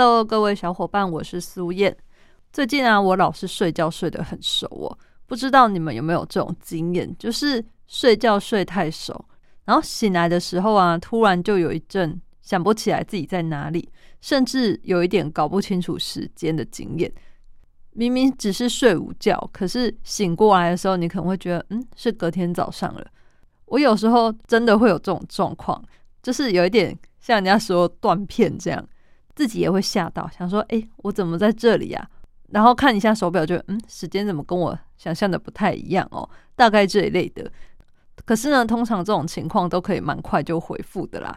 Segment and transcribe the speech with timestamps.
[0.00, 1.94] ？Hello，各位小伙伴，我是苏燕。
[2.54, 9.22] 最近啊，我老是睡觉睡得很熟哦，不知道你们有没有这种经验，就是睡觉睡太熟，
[9.66, 12.18] 然后醒来的时候啊，突然就有一阵。
[12.40, 13.90] 想不起来自己在哪里，
[14.22, 17.12] 甚至有一点搞不清楚时间的经验。
[17.92, 23.06] 明明只是睡午觉，可是醒过来的时候，你可能会觉得，嗯，是隔天早上了。
[23.66, 25.84] 我有时候真的会有这种状况，
[26.22, 28.88] 就是有一点像人家说断片这样，
[29.40, 32.10] 自己也会吓到，想说，哎，我怎么在这里呀？
[32.50, 36.28] 然后看一下手表，就，嗯，时间怎么跟我想象的不太一样哦？
[36.54, 37.50] 大概这一类的。
[38.26, 41.34] 可是呢，通常这种情况都可以蛮快就回复的啦。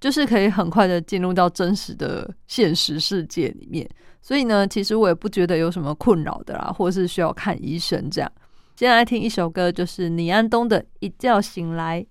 [0.00, 3.88] 就是可以很快的进入到真实的现实世界里面，
[4.20, 8.32] 所以呢，其实我也不觉得有什么困扰的啦，或是需要看医生这样。
[8.74, 12.04] 先来听一首歌，就是李安东的《一觉醒来》。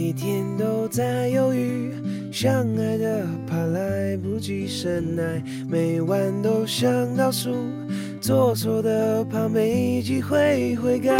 [0.00, 1.92] 每天都在犹豫。
[2.30, 7.50] 相爱的怕来不及深爱，每晚都想倒数，
[8.20, 11.10] 做错的怕没机会悔改。
[11.10, 11.18] 眼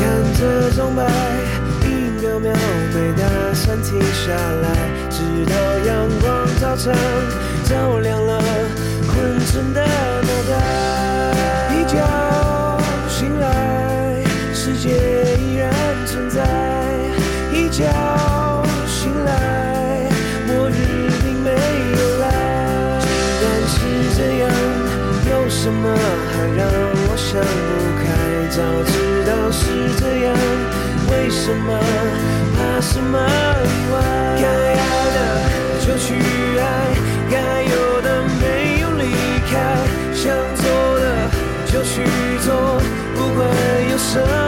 [0.00, 0.08] 看
[0.40, 1.04] 着钟摆
[1.84, 1.86] 一
[2.22, 2.50] 秒秒
[2.94, 6.90] 被打算停下来，直到阳光照常
[7.64, 8.40] 照亮了
[9.08, 12.27] 昏沉的脑袋。
[17.78, 18.08] 一觉。
[25.50, 26.60] 什么还让
[27.08, 27.68] 我想不
[27.98, 28.06] 开？
[28.48, 28.92] 早知
[29.26, 29.60] 道是
[29.98, 30.32] 这样，
[31.10, 31.68] 为什么
[32.54, 33.96] 怕什么意外？
[34.40, 34.80] 该爱
[35.16, 35.18] 的
[35.80, 36.14] 就去
[36.58, 36.62] 爱，
[37.30, 39.04] 该有的没有离
[39.50, 39.52] 开，
[40.14, 40.24] 想
[40.54, 40.64] 做
[41.00, 41.04] 的
[41.66, 42.06] 就去
[42.46, 42.80] 做，
[43.14, 43.38] 不管
[43.90, 44.47] 有什么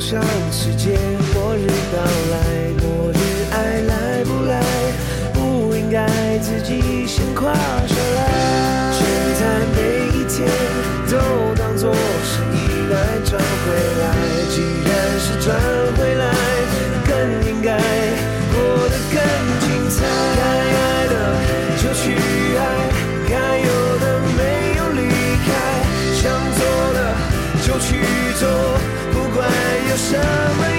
[0.00, 0.18] 像
[0.50, 0.98] 世界
[1.34, 2.02] 末日到
[2.32, 2.36] 来，
[2.82, 3.14] 末日
[3.52, 4.62] 爱来不来？
[5.34, 6.06] 不应该
[6.38, 8.92] 自己先跨下来。
[8.92, 9.04] 现
[9.38, 9.42] 在
[9.76, 10.48] 每一天
[11.06, 11.12] 都
[11.54, 11.92] 当作
[12.24, 12.96] 是意外
[13.26, 13.66] 转回
[30.12, 30.69] 有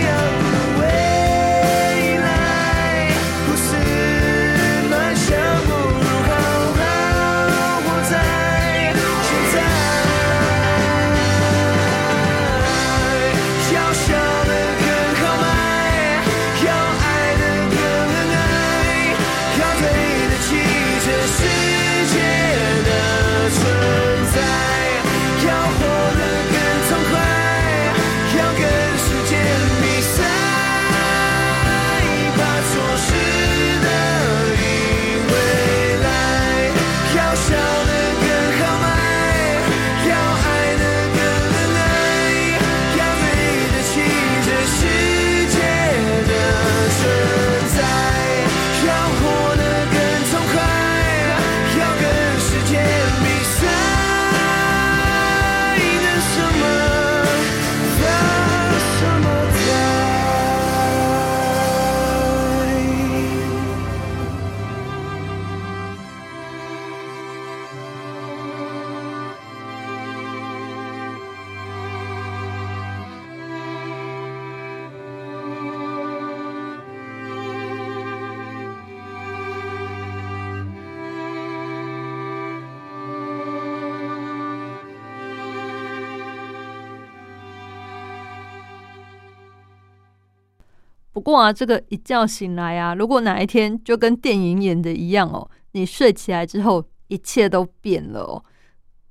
[91.21, 98.43] 过啊，这个一觉醒来啊，如果哪一天就跟电影演的一样哦，你睡起来之后一切都变了哦，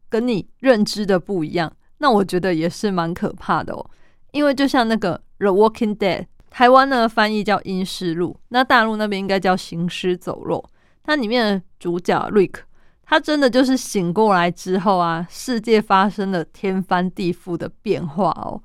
[0.08, 3.90] 跟你认知的不一样，那我觉得也是蛮可怕的哦。
[4.32, 6.20] 因为就像那个《The Walking Dead》，
[6.50, 10.64] 台湾呢翻译叫《阴尸路》，那大陆那边应该叫《行尸走肉》。
[11.02, 12.56] 它里面的主角 Rick，，
[13.04, 18.62] 他真的就是醒过来之后啊，世界发生了天翻地覆的变化哦。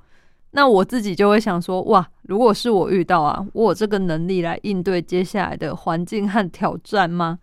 [0.51, 7.39] 那我自己就会想说，哇，如果是我遇到啊，我有这个能力来应对接下来的环境和挑战吗？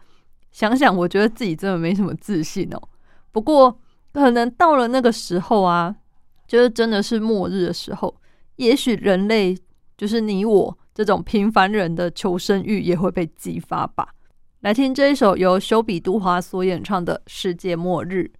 [0.50, 2.80] 想想，我觉得自己真的没什么自信哦。
[3.30, 3.80] 不过，
[4.12, 5.96] 可能到了那个时候啊。
[6.44, 8.14] 就是真的是末日的时候，
[8.56, 9.56] 也许人类
[9.96, 14.08] 就是你我这种平凡人的求生欲也会被激发吧。
[14.60, 18.30] 来听这一首由修比杜华所演唱的《世界末日》。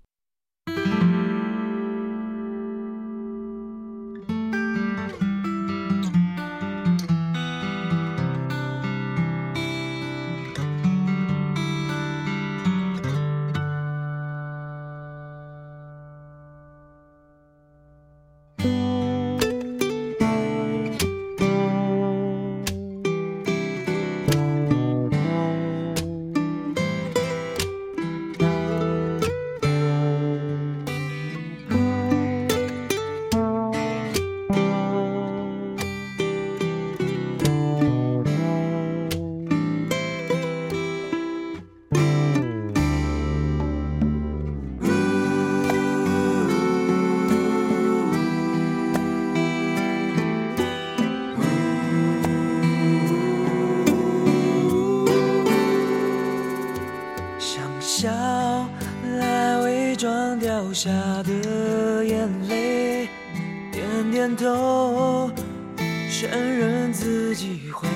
[66.82, 67.88] 认自己会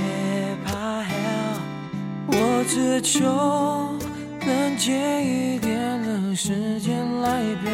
[0.64, 1.12] 怕黑。
[2.28, 3.24] 我只求
[4.46, 4.92] 能借
[5.24, 7.70] 一点的时间来陪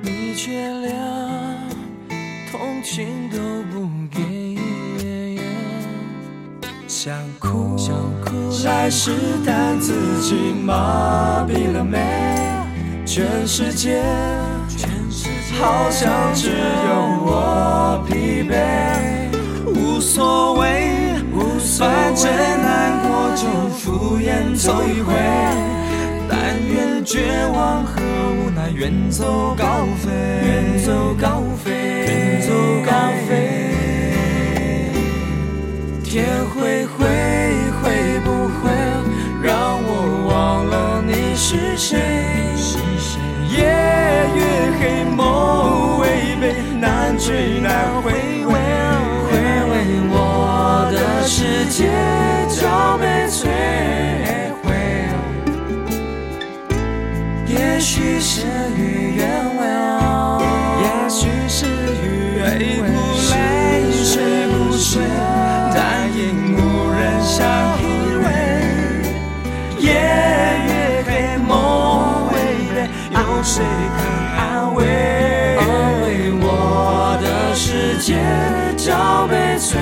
[0.00, 0.96] 你，却连
[2.50, 3.38] 同情都
[3.70, 4.58] 不给。
[6.88, 7.94] 想哭，想
[8.24, 8.30] 哭，
[8.64, 9.12] 来试
[9.44, 9.92] 探自
[10.22, 11.98] 己麻痹了没？
[13.04, 14.02] 全世界
[14.66, 16.54] 全世界，好像只有
[17.26, 19.19] 我疲惫。
[20.00, 21.12] 无所谓，
[21.78, 25.12] 反正难过就敷衍走一回。
[26.26, 27.20] 但愿绝
[27.52, 31.70] 望和无奈远走高飞，远走高飞，
[32.06, 32.48] 远走
[32.86, 32.92] 高
[33.28, 33.28] 飞。
[36.02, 37.04] 天会灰，
[37.82, 38.72] 会不会
[39.42, 39.52] 让
[39.84, 39.90] 我
[40.30, 41.98] 忘了你是谁？
[43.50, 43.66] 夜
[44.34, 44.40] 越
[44.80, 46.08] 黑，梦违
[46.40, 48.14] 背，难追难回
[51.20, 51.90] 我的世界
[52.48, 53.44] 早被摧
[54.62, 54.72] 毁。
[57.46, 59.62] 也许事与愿违，
[60.80, 61.66] 也许事
[62.02, 62.88] 与愿违，
[63.32, 65.02] 泪睡不睡，
[65.74, 67.36] 但因无人相
[67.82, 67.84] 依
[68.16, 68.26] 偎。
[69.78, 69.92] 夜
[70.68, 72.30] 越黑，梦。
[73.12, 74.00] 有谁肯
[74.38, 74.78] 安慰？
[75.58, 75.60] 安
[76.00, 78.16] 慰我的世界
[78.78, 79.76] 早被摧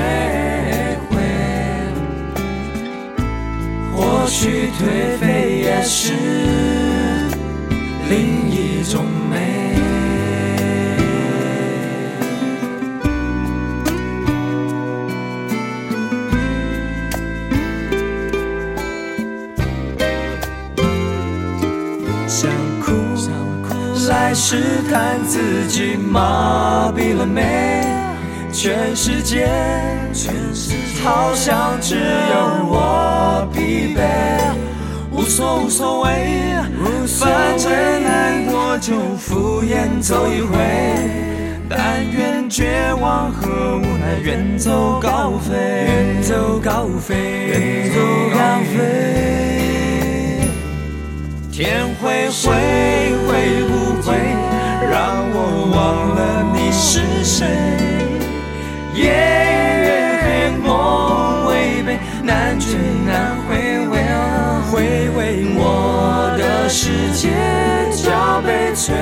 [4.41, 6.13] 许颓废也是
[8.09, 9.75] 另一种美。
[24.09, 28.08] 来试探自己麻痹了没？
[28.61, 29.49] 全世界，
[31.05, 34.03] 好像只有我疲惫。
[35.13, 36.11] 无所无所谓，
[37.07, 37.71] 反正
[38.03, 40.59] 难过就敷衍走一回。
[41.69, 48.01] 但愿绝望和无奈远走高飞，远走高飞，远走
[48.35, 48.39] 高
[48.75, 48.77] 飞。
[51.53, 52.51] 天会灰，
[53.25, 54.17] 会不会
[54.91, 55.37] 让我
[55.77, 55.79] 忘
[56.17, 56.19] 了
[56.53, 57.47] 你是谁？
[58.99, 59.05] 夜
[59.85, 59.89] 越
[60.23, 60.27] 黑，
[60.63, 60.67] 梦
[61.47, 62.75] 违背，难追
[63.07, 63.55] 难回
[63.89, 63.93] 味，
[64.71, 65.19] 回味
[65.55, 67.31] 我的世界
[68.03, 68.93] 早被摧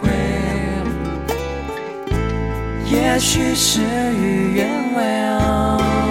[0.00, 0.10] 毁。
[2.84, 5.02] 也许事与愿违，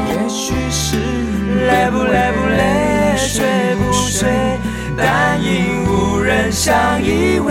[0.10, 0.98] 也许是
[1.68, 4.28] 累不累不累，睡不睡。
[4.98, 7.50] 但因无人相依偎，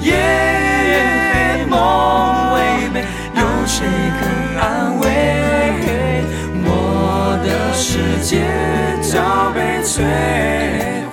[0.00, 0.90] 夜越
[1.32, 1.78] 黑，梦，
[3.68, 3.86] 谁
[4.18, 4.20] 肯
[4.58, 5.04] 安慰？
[6.64, 8.42] 我的世界
[9.02, 10.02] 早被摧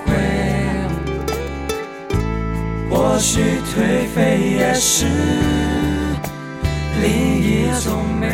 [0.04, 0.08] 毁，
[2.90, 4.16] 或许颓废
[4.58, 5.04] 也是
[7.02, 7.04] 另
[7.38, 8.24] 一种美。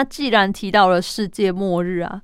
[0.00, 2.22] 那既然提到了世界末日啊，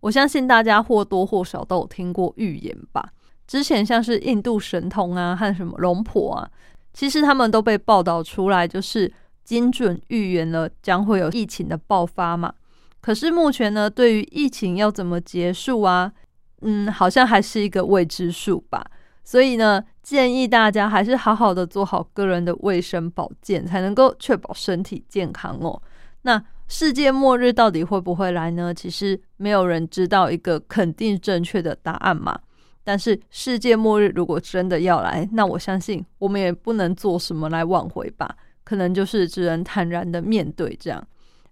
[0.00, 3.08] 我相信大家或多或少都有听过预言吧。
[3.46, 6.50] 之前像是印度神童啊和什么龙婆啊，
[6.92, 9.10] 其实他们都被报道出来，就是
[9.42, 12.52] 精准预言了将会有疫情的爆发嘛。
[13.00, 16.12] 可是目前呢，对于疫情要怎么结束啊，
[16.60, 18.84] 嗯，好像还是一个未知数吧。
[19.24, 25.80] 所以呢，建议大家还是好好的做好个人的卫生保健，才能够确保身体健康哦。
[26.26, 28.72] 那世界末日到底会不会来呢？
[28.72, 32.38] 其实没有人知道一个肯定正确的答案嘛。
[32.82, 41.06] 但是世界末日如果真的要来，那我相信我们也不能做什么来挽回吧，可能就是只能坦然的面对这样。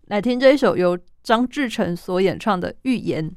[0.09, 3.31] 来听这一首由张志成所演唱的《预言》。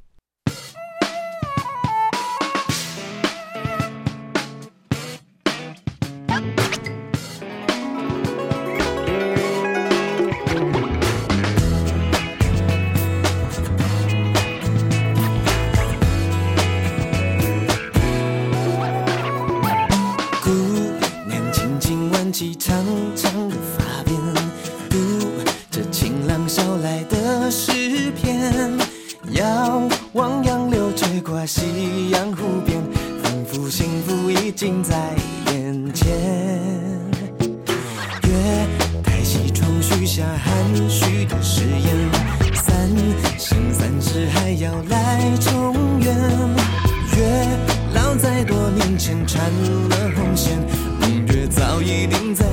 [48.97, 49.43] 前缠
[49.89, 50.57] 了红线，
[51.01, 52.45] 明月早已定在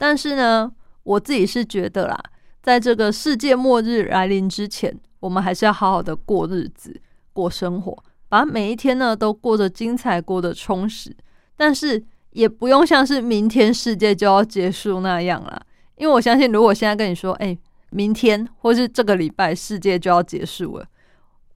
[0.00, 2.18] 但是呢，我自己是觉得啦，
[2.62, 6.98] 在这个世界末日来临之前，我们还是要好好的过日子、
[7.34, 11.14] 过生活，把每一天呢都过得精彩、过得充实。
[11.54, 15.60] 但是也不用像是明天世界就要结束那样啦，
[15.96, 17.54] 因为我相信，如果现在跟你说，哎、
[17.90, 20.86] 明天或是这个礼拜世界就要结束了，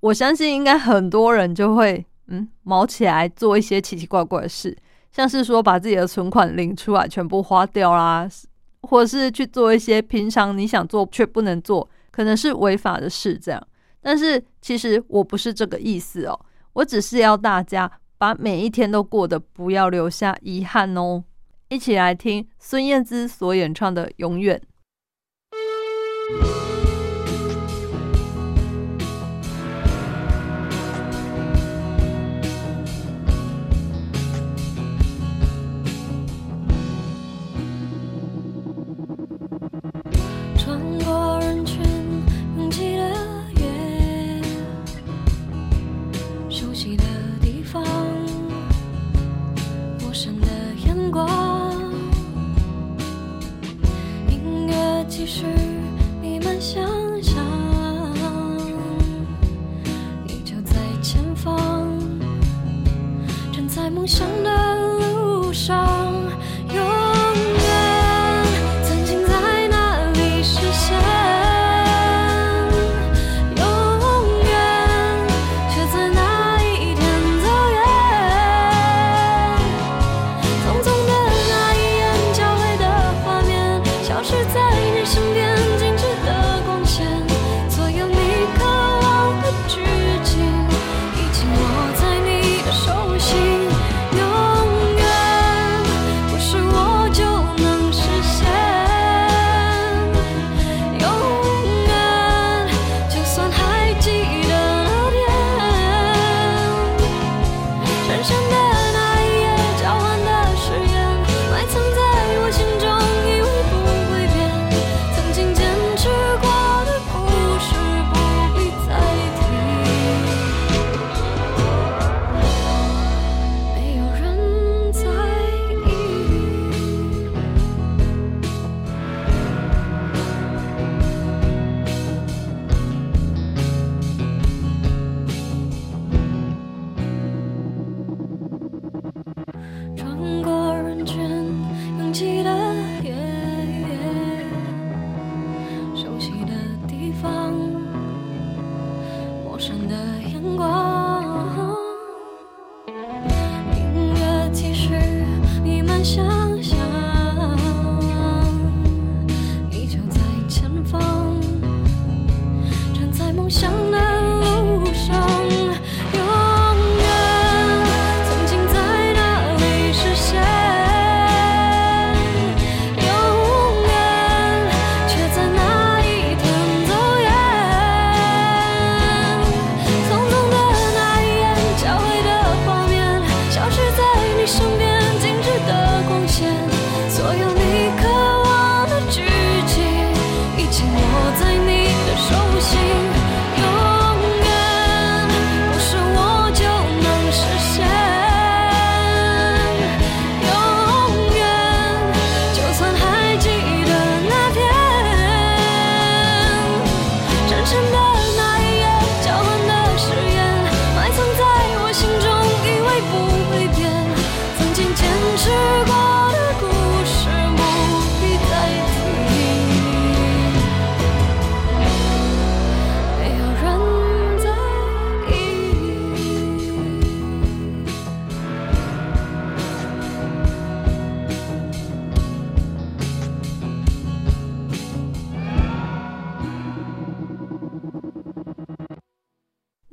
[0.00, 4.76] 我相信应该很多人就会嗯毛起来做一些奇奇怪怪的事。
[5.14, 8.29] 像是说把自己的存款领出来全部花掉啦，
[8.83, 13.64] 或是去做一些平常你想做却不能做，可能是违法的事这样。
[14.03, 16.38] 但是其实我不是这个意思哦，
[16.72, 21.22] 我只是要大家把每一天都过得不要留下遗憾哦。
[21.68, 24.61] 一起来听孙燕姿所演唱的《永远》。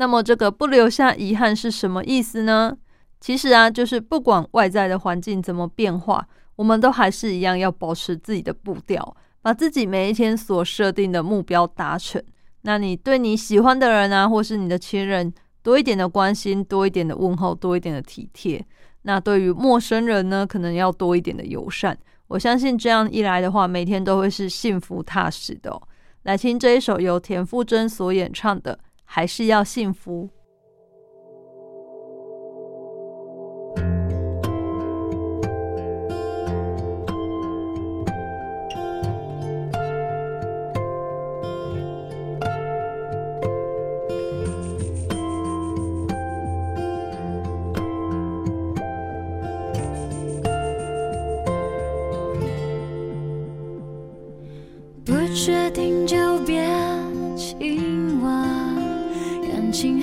[0.02, 2.76] 那么这个不留下遗憾是什么意思呢？
[3.20, 12.20] 其实啊，就是不管外在的环境怎么变化，我们都还是一样要保持自己的步调，把自己每一天所设定的目标达成。
[12.64, 18.66] 那你对你喜欢的人啊，或是你的亲人，多一点的关心，多一点的问候，多一点的体贴。
[19.04, 21.96] 那对于陌生人呢，可能要多一点的友善。
[22.28, 25.80] 我相信这样一来的话，每天都会是幸福踏实的。
[26.24, 28.74] 来听这一首由田馥甄所演唱的
[29.14, 30.30] 《还是要幸福》。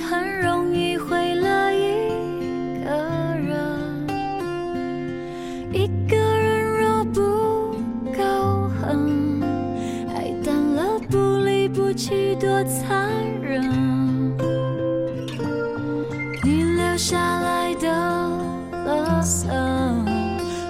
[0.09, 2.89] 很容易毁了一个
[3.37, 4.07] 人。
[5.71, 7.21] 一个人若不
[8.17, 9.39] 够狠，
[10.15, 13.07] 爱淡了不离不弃多残
[13.39, 13.61] 忍。
[16.43, 17.87] 你留下来的
[18.87, 19.45] 垃圾，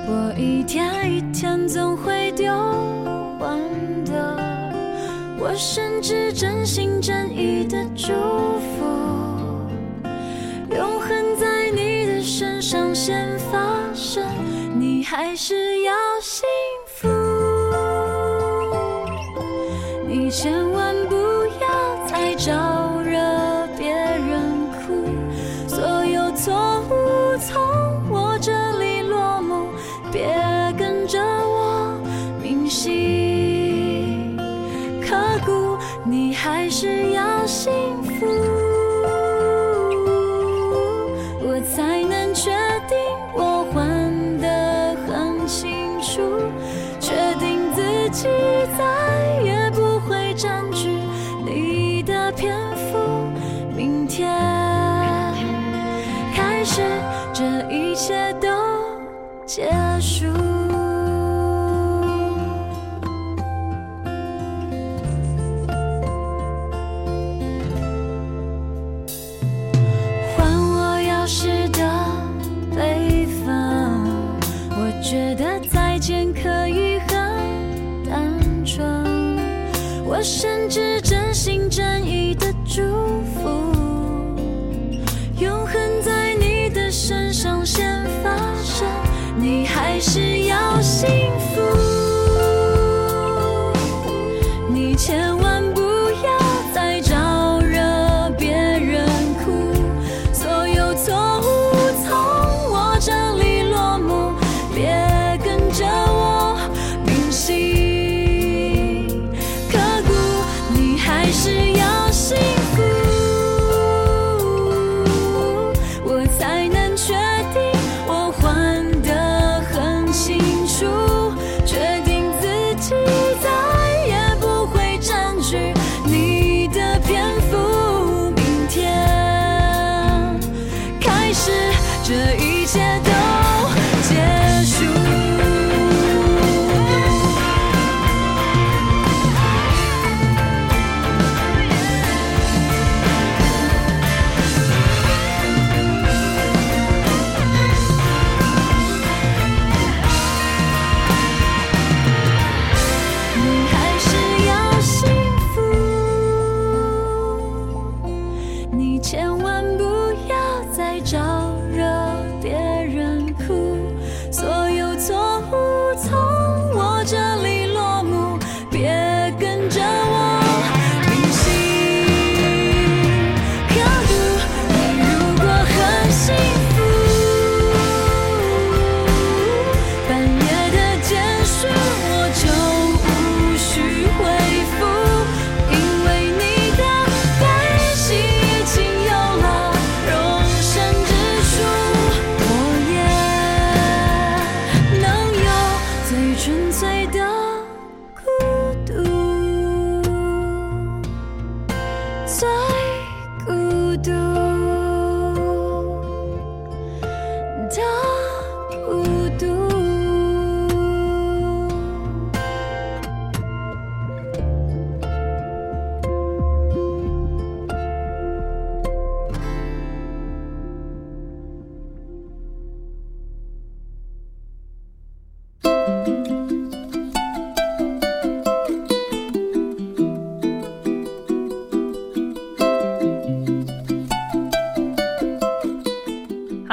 [0.05, 2.51] 我一天一天总会丢
[3.39, 3.57] 完
[4.03, 4.37] 的。
[5.39, 8.11] 我甚至真心真意的祝
[8.59, 8.83] 福，
[12.71, 13.57] 上先发
[13.95, 14.23] 生，
[14.79, 16.47] 你还是要幸
[16.85, 17.07] 福。
[20.07, 21.18] 你千万不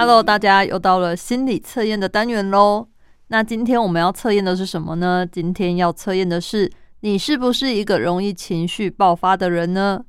[0.06, 2.86] Hello，大家又到了心理测验的单元喽。
[3.26, 5.26] 那今天我们要测验的是什么呢？
[5.26, 10.04] 今天要测验的是你是不是一个容易情绪爆发的人呢？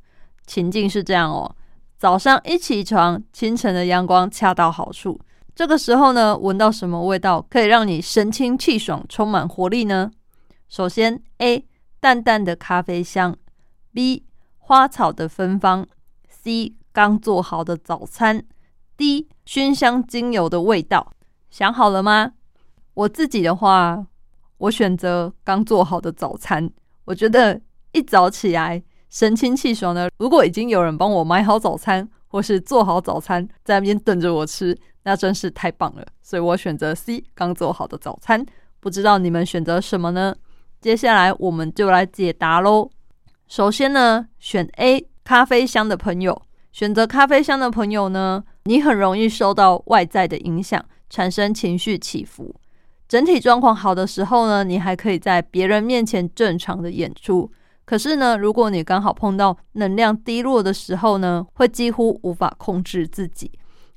[0.45, 1.55] 情境是这样哦：
[1.97, 5.19] 早上一起床，清晨的阳光恰到好处。
[5.55, 10.12] 这个时候呢，闻到什么味道可以让你神清气爽、充满活力呢？
[10.69, 11.65] 首先，A
[11.99, 13.36] 淡淡的咖啡香
[13.95, 14.21] ；B
[14.60, 15.88] 花草的芬芳
[16.29, 18.43] ；C 刚做好的早餐
[18.95, 21.13] ；D 熏香精油的味道。
[21.49, 22.33] 想好了吗？
[22.93, 24.05] 我自己的话，
[24.57, 26.69] 我选择刚做好的早餐。
[27.05, 27.60] 我觉得
[27.93, 36.05] 一早起来神清气爽的，如果已经有人帮我买好早餐，或是做好早餐在那边等着我吃，那真是太棒了。
[36.21, 38.45] 所以我选择 C 刚做好的早餐。
[38.81, 40.36] 不知道你们选择什么呢？
[40.81, 42.89] 接下来我们就来解答喽。
[43.47, 46.41] 首先呢，选 A 咖啡香的朋友，
[46.77, 52.53] 选择咖啡香的朋友呢，你很容易受到外在的影响，产生情绪起伏。
[53.07, 57.51] 整体状况好的时候呢，你还可以在别人面前正常的演出。
[57.83, 63.49] 可是呢，如果你刚好碰到能量低落的时候呢，会几乎无法控制自己，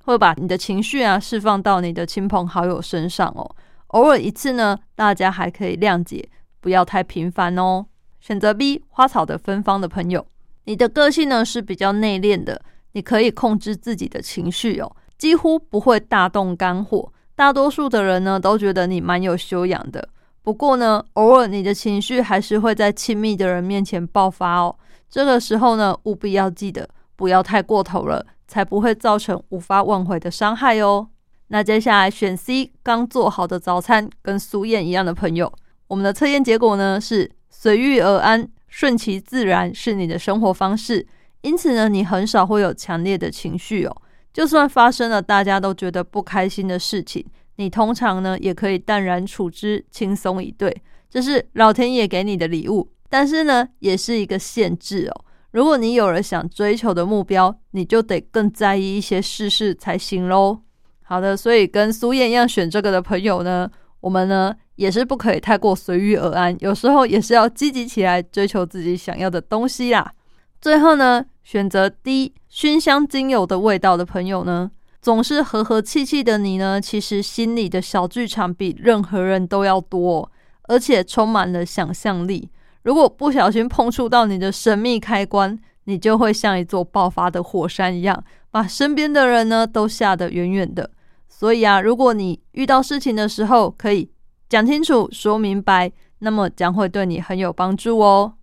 [0.06, 3.54] 会把你的情绪啊释放到你的亲朋好友身上哦。
[3.88, 6.26] 偶尔一次呢，大家还可以谅解，
[6.62, 7.84] 不要太频繁哦。
[8.20, 10.26] 选择 B 花草的芬芳的朋友，
[10.64, 12.62] 你的个性呢是比较内敛的，
[12.92, 17.12] 你可以控制自己的情绪哦，几乎不会大动肝火。
[17.34, 20.08] 大多数的人呢都觉得你蛮有修养的。
[20.42, 24.74] 不过呢，偶尔你的情绪还是会在亲密的人面前爆发哦。
[25.08, 31.08] 这个时候呢，务必要记得不要太过头了，才不会造成无法挽回的伤害哦。
[31.48, 35.52] 那接下来选 C 刚做好的早餐，跟苏燕一样的朋友，
[35.88, 41.06] 我们的测验结果呢是随遇而安，顺其自然是你的生活方式。
[41.42, 43.96] 因此呢，你很少会有强烈的情绪哦。
[44.32, 47.24] 就算发生了大家都觉得不开心的事情。
[47.56, 50.74] 你通常呢也可以淡然处之，轻松以对，
[51.10, 52.90] 这是老天爷给你的礼物。
[53.08, 55.24] 但是呢，也是一个限制哦。
[55.50, 60.60] 如果你有了想追求的目标，你就得更在意一些事事才行喽。
[61.02, 63.68] 好的，所以跟苏燕一样选这个的朋友呢，
[64.00, 70.12] 我们呢也是不可以太过随遇而安，有时候也是要积极起来，追求自己想要的东西啦。
[70.60, 74.70] 最后呢，选择低熏香精油的味道的朋友呢。
[75.02, 80.30] 总是和和气气的你呢，其实心里的小剧场比任何人都要多，
[80.64, 82.50] 而且充满了想象力。
[82.82, 90.90] 如果不小心碰触到你的神秘开关，你就会像一座爆发的火山一样，把身边的人呢都吓得远远的。
[91.30, 94.10] 所以啊，如果你遇到事情的时候可以
[94.50, 98.34] 讲清楚、说明白，那么将会对你很有帮助哦。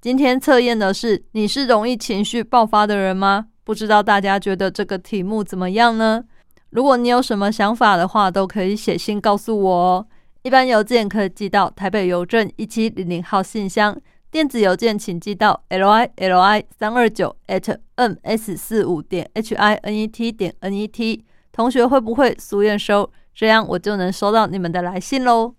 [0.00, 3.46] 今天测验的是，你是容易情绪爆发的人吗？
[3.64, 6.22] 不知道大家觉得这个题目怎么样呢？
[6.70, 10.06] 如果你有什么想法的话，都可以写信告诉我哦。
[10.42, 20.54] 一般邮件可以寄到台北邮政一七零零号信箱，电子邮件请寄到 l i l i 三二九 at m s 四五点 h i n e t 点
[20.60, 21.24] n e t。
[21.50, 23.10] 同学会不会俗验收？
[23.34, 25.54] 这样我就能收到你们的来信喽。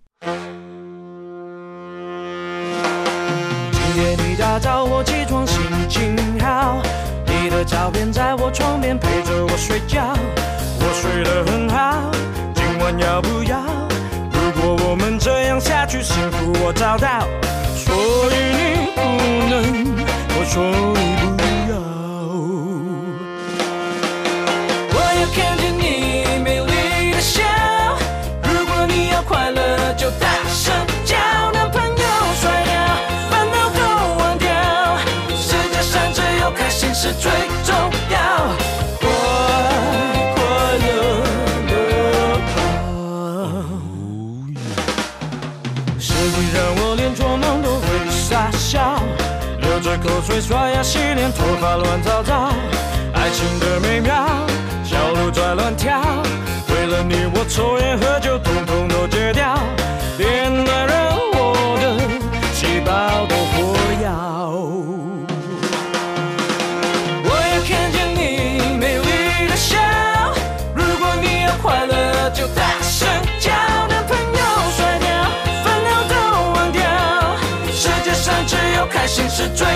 [4.60, 6.82] 早我起床，心情好。
[7.26, 10.14] 你的照片在我床边陪着我睡觉，
[10.80, 12.12] 我睡得很好。
[12.54, 13.58] 今晚要不要？
[14.32, 17.26] 如果我们这样下去，幸福我找到。
[17.76, 17.96] 所
[18.32, 19.02] 以你不
[19.50, 20.06] 能，
[20.38, 20.89] 我说
[50.42, 52.54] 刷牙洗脸，头发乱糟糟。
[53.14, 54.14] 爱情的美妙，
[54.84, 56.00] 小鹿在乱跳。
[56.70, 59.60] 为了你，我抽烟喝酒，统统都戒掉，
[60.18, 62.00] 连男人我的
[62.54, 63.58] 细胞都活
[64.00, 64.08] 跃。
[67.26, 69.78] 我要看见你美丽的笑，
[70.74, 73.08] 如果你要快乐，就大声
[73.40, 73.52] 叫。
[73.90, 74.42] 男朋友
[74.78, 75.08] 甩掉，
[75.64, 76.14] 烦恼都
[76.54, 76.82] 忘掉，
[77.72, 79.68] 世界上只有开心是最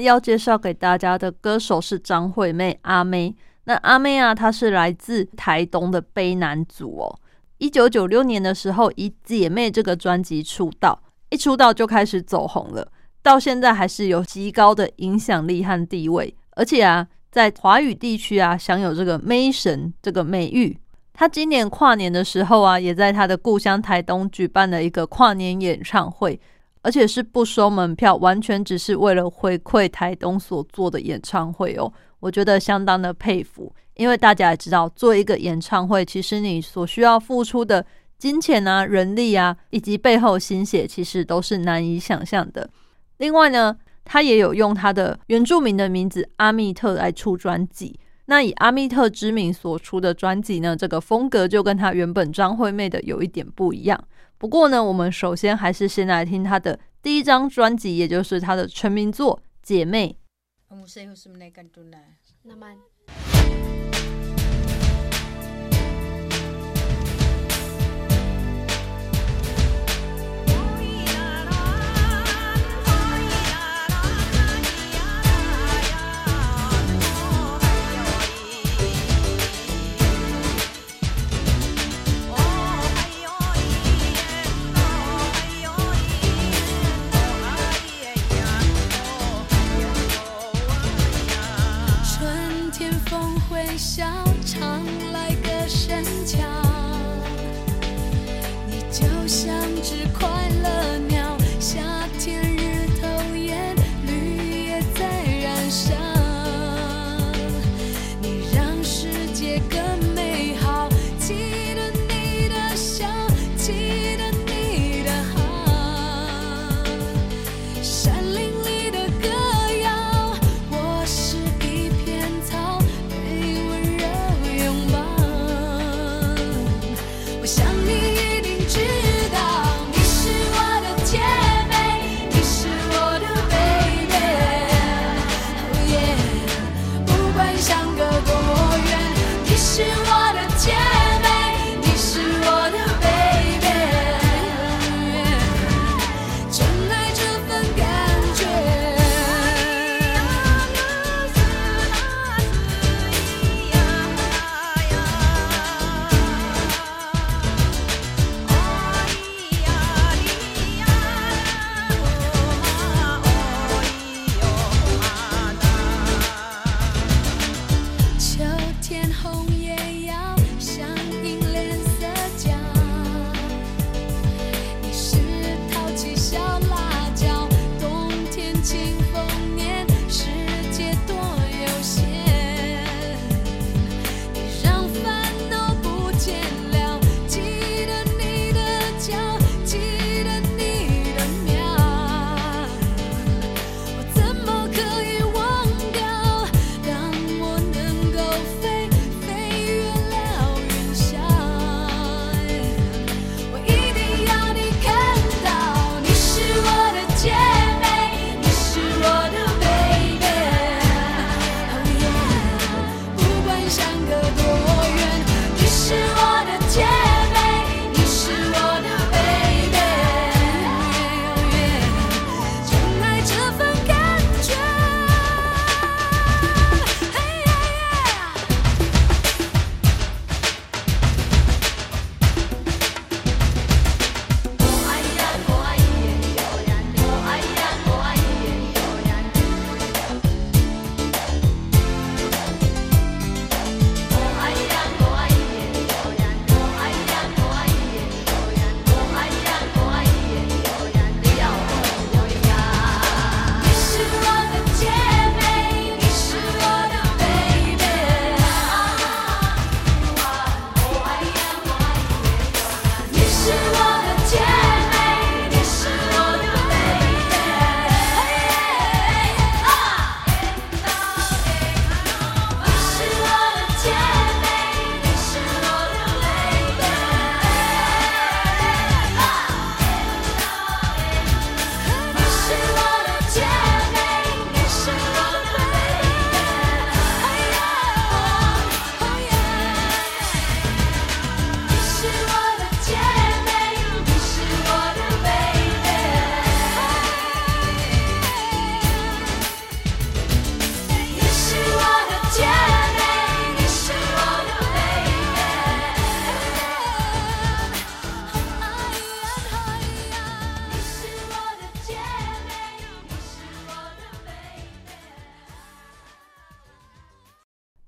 [0.00, 3.34] 要介绍给大家的歌手是张惠妹阿妹。
[3.64, 7.18] 那阿妹啊，她是来自台东的卑南族哦。
[7.58, 12.86] 一九九六年的时候，以《姐妹》这个专辑出道，一出道就开始走红了，
[13.22, 16.32] 到现在还是有极高的影响力和地位。
[16.50, 20.78] 而且啊，在华语地区啊，享有这个“妹神”这个美誉。
[21.12, 26.38] 她今年跨年的时候啊，也在她的故乡台东举办了一个跨年演唱会。
[26.86, 31.92] 而且是不收门票，完全只是为了回馈台东所做的演唱会哦。
[32.20, 37.84] 我觉得相当的佩服，因为大家也知道，做一个演唱会，其实你所需要付出的
[38.18, 42.70] 金钱啊、人力啊，以及背后心血，其实都是难以想象的。
[43.16, 47.98] 另外呢，他也有用他的原住民的名字阿密特来出专辑。
[48.26, 54.00] 那以阿密特之名所出的专辑呢，这个风格就跟他原本张惠妹的有一点不一样。
[54.38, 60.14] 不过呢，我们首先还是先来听他的第一张专辑，也就是他的成名作《姐妹》。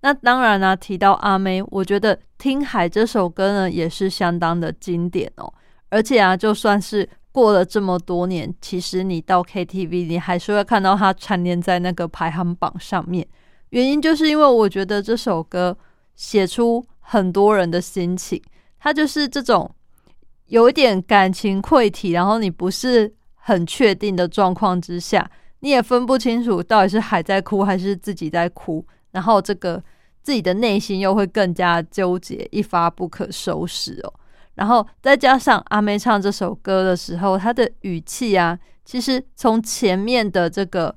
[0.09, 5.53] 那当然呢、提到阿妹，我觉得《听海》这首歌呢也是相当的经典哦。
[5.91, 13.29] 而且啊，就算是过了这么多年，其实你到 KTV，你还是会看到它蝉联在那个排行榜上面。
[13.69, 15.77] 原因就是因为我觉得这首歌
[16.17, 18.43] 写出很多人的心情，
[18.79, 19.71] 它就是这种
[20.47, 25.31] 有一点感情溃体，然后你不是很确定的状况之下，
[25.61, 29.83] 你也分不清楚到底是海在哭还是自己在哭，然后这个
[30.23, 34.13] 自己的内心又会更加纠结，一发不可收拾哦。
[34.55, 40.95] 然后再加上阿妹唱这首歌的时候，她的语气啊，其实从前面的这个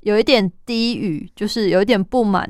[0.00, 2.48] 有一点低语，就是有一点不满，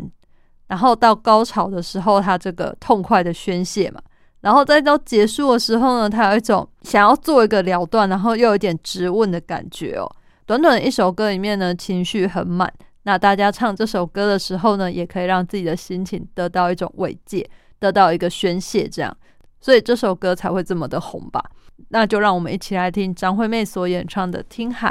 [0.67, 4.01] 然后到高潮的时候，她这个痛快的宣泄嘛，
[4.43, 10.07] 然后再到结束的时候呢，她有一种想要做一个了断，然后又有一点质问的感觉哦。
[10.45, 12.71] 短短的一首歌里面呢，情绪很满。
[13.05, 17.49] 那大家唱这首歌的时候呢，也可以让自己的心情得到一种慰藉，
[17.79, 19.17] 得到一个宣泄，这样。
[19.61, 21.43] 所以这首歌才会这么的红吧？
[21.89, 24.91] 那就让我们一起来听张惠妹所演唱的《听海》。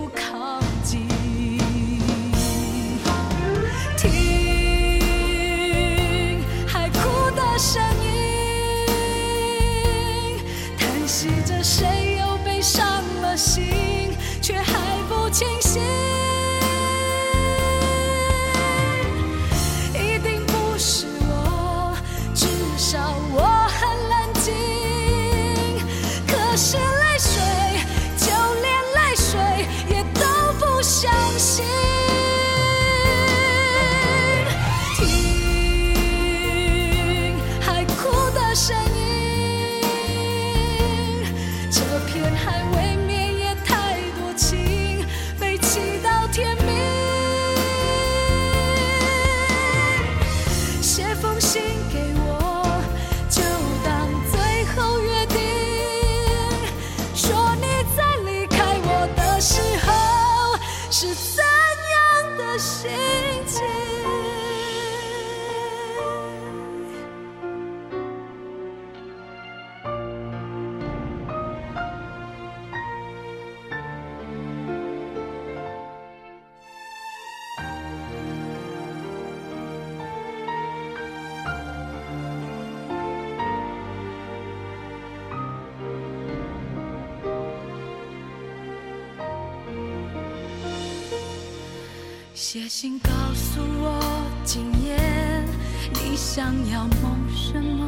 [96.23, 97.85] 想要梦什么？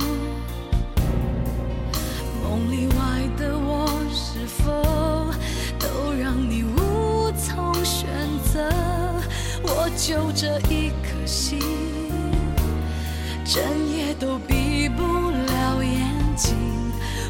[2.44, 4.64] 梦里外的我是否
[5.80, 8.10] 都让你无从选
[8.52, 8.70] 择？
[9.62, 11.60] 我就这一颗心，
[13.46, 13.64] 整
[13.96, 16.02] 夜都闭不了眼
[16.36, 16.58] 睛。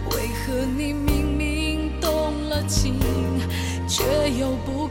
[0.09, 2.97] 为何你明明动了情，
[3.87, 4.03] 却
[4.39, 4.87] 又不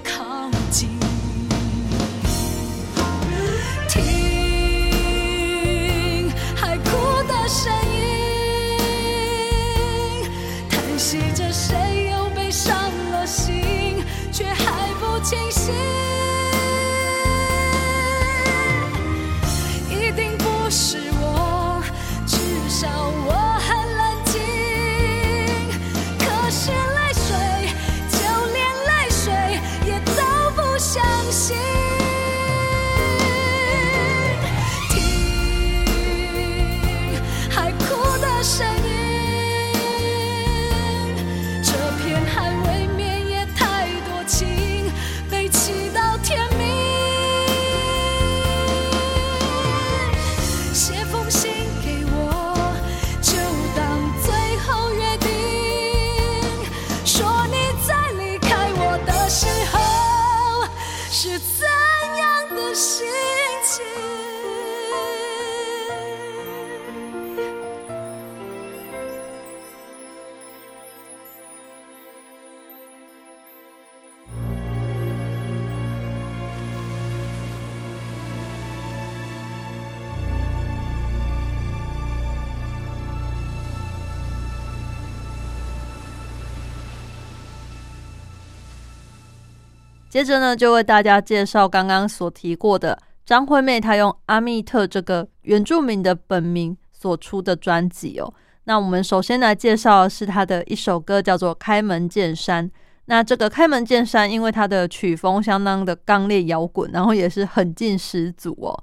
[90.13, 98.31] 接着呢，就为大家介绍刚刚所提过的张惠妹，她用阿密特这个原住民的本名所出的专辑哦。
[98.65, 102.69] 那我们首先来介绍的是她的一首歌，叫做《开门见山》。
[103.07, 108.79] 那这个《开门见山》，因为它的曲风相当的刚烈摇滚，然后也是很劲十足哦，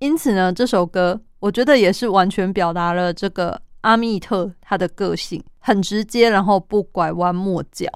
[0.00, 7.88] 因此呢，这首歌我觉得也是完全表达了这个阿密特他的个性，很直接，然后不拐弯抹角。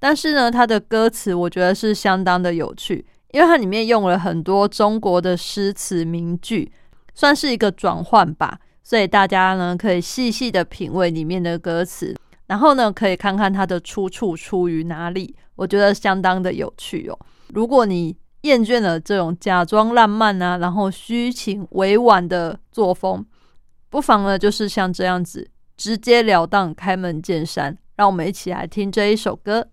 [0.00, 6.70] 但是呢，它的歌词我觉得是相当的有趣，因为它里面用了很多中国的诗词名句，
[7.14, 8.60] 算是一个转换吧。
[8.84, 17.18] 所以大家呢可以细细的品味里面的歌词，然后呢可以看看它的出处出于哪里，我觉得相当的有趣哦。
[17.48, 23.26] 如果你厌倦了这种假装浪漫啊，然后虚情委婉的作风，
[23.90, 27.76] 不妨呢就是像这样子直截了当开门见山。
[27.96, 29.66] 让我们一起来听这一首歌。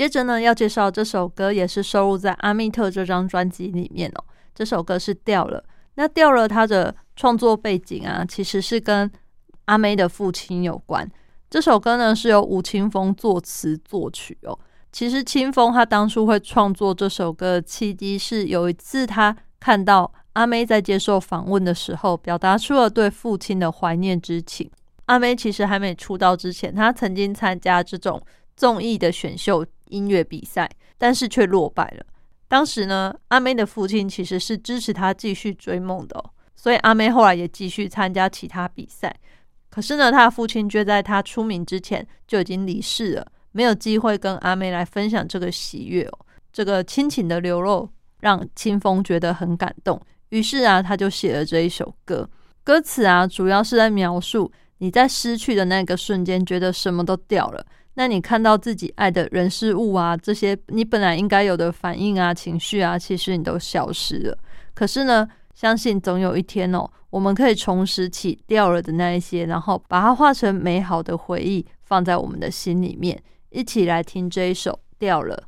[0.00, 4.24] 接着呢，要介绍这首歌也是收录在阿密特这张专辑里面哦。
[4.54, 5.62] 这首歌是掉了，
[5.96, 9.10] 那掉了它的创作背景啊，其实是跟
[9.66, 11.06] 阿妹的父亲有关。
[11.50, 14.58] 这首歌呢是由吴青峰作词作曲哦。
[14.90, 24.70] 其实清风他当初会创作这首歌的契机是有一次他看到阿妹在接受访问的时候，表达出了对父亲的怀念之情。
[25.04, 28.18] 阿妹其实还没出道之前，她曾经参加这种
[28.56, 32.04] 综艺的选秀音乐比赛，但是却落败了。
[32.48, 36.24] 当时呢，阿妹的父亲其实是支持她继续追梦的，
[36.56, 39.14] 所以阿妹后来也继续参加其他比赛。
[39.68, 43.26] 可是呢，她的父亲却在她出名之前就已经离世了。
[43.52, 46.18] 没有机会跟阿妹来分享这个喜悦哦，
[46.52, 47.88] 这个亲情的流露
[48.20, 50.00] 让清风觉得很感动。
[50.30, 52.28] 于是啊，他就写了这一首歌。
[52.62, 57.64] 歌词啊，主要是在描述你在失去的那个瞬间，觉得什么都掉了。
[58.00, 64.38] 那你看到自己爱的人事物啊，这些你本来应该有的反应啊、情绪啊，其实你都消失了。
[64.72, 73.22] 可是呢，相信总有一天哦，我们可以重拾起掉了的那一些，然后把它化成美好的回忆，放在我们的心里面。
[73.50, 75.44] 一起来听这一首《掉了》。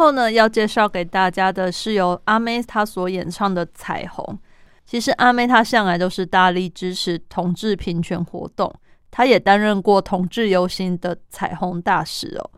[0.00, 4.24] 后呢，要介绍给大家的是由阿妹她所演唱的《彩虹》。
[4.86, 8.74] 其实阿妹她向来都是大力支持同志平权活动，
[9.10, 12.50] 她也担任过同志游行的彩虹大使哦，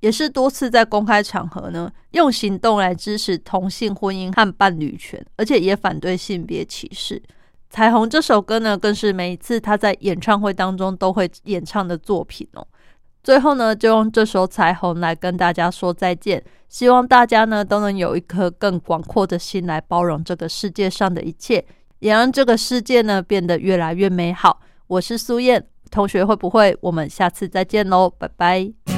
[0.00, 7.16] 也是多次在公开场合呢用行动来支持同性婚姻和伴侣权，而且也反对性别歧视。
[7.68, 12.66] 《彩虹》这首歌呢，更是每一次她在演唱会当中都会演唱的作品哦。
[13.28, 16.42] 最后呢，就用这首《彩虹》来跟大家说再见。
[16.66, 21.62] 希望大家呢都能有一颗更广阔的心来包容这个世界上的一切，
[21.98, 24.60] 也让这个世界呢变得越来越美好。
[24.86, 28.08] 我是苏燕同学，会不会我们下次再见喽？
[28.08, 28.97] 拜拜。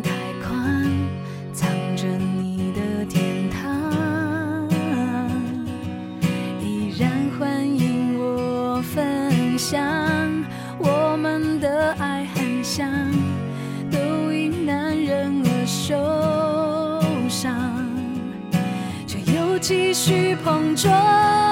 [19.71, 21.50] 继续碰撞。